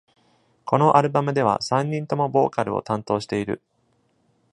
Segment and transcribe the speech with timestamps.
[0.65, 3.61] このアルバムでは三人ともボーカルを担当している。